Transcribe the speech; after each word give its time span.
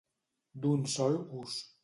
D'un 0.63 0.89
sol 0.95 1.21
ús. 1.43 1.61